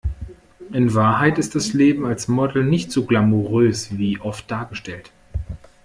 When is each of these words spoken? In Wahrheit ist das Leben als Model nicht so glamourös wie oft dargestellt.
In 0.71 0.95
Wahrheit 0.95 1.37
ist 1.37 1.53
das 1.53 1.73
Leben 1.73 2.05
als 2.07 2.27
Model 2.27 2.63
nicht 2.63 2.91
so 2.91 3.05
glamourös 3.05 3.99
wie 3.99 4.19
oft 4.19 4.49
dargestellt. 4.49 5.11